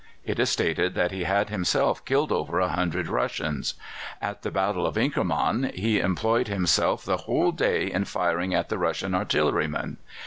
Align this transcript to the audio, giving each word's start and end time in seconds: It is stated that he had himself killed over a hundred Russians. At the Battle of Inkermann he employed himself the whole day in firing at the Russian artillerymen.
It 0.25 0.39
is 0.39 0.49
stated 0.49 0.95
that 0.95 1.11
he 1.11 1.25
had 1.25 1.49
himself 1.49 2.03
killed 2.05 2.31
over 2.31 2.59
a 2.59 2.69
hundred 2.69 3.07
Russians. 3.07 3.75
At 4.19 4.41
the 4.41 4.49
Battle 4.49 4.87
of 4.87 4.97
Inkermann 4.97 5.69
he 5.75 5.99
employed 5.99 6.47
himself 6.47 7.05
the 7.05 7.17
whole 7.17 7.51
day 7.51 7.85
in 7.91 8.05
firing 8.05 8.51
at 8.51 8.69
the 8.69 8.79
Russian 8.79 9.13
artillerymen. 9.13 9.97